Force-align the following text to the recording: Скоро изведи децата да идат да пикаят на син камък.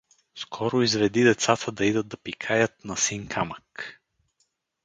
Скоро 0.35 0.81
изведи 0.81 1.23
децата 1.23 1.71
да 1.71 1.85
идат 1.85 2.07
да 2.07 2.17
пикаят 2.17 2.85
на 2.85 2.97
син 2.97 3.27
камък. 3.27 4.01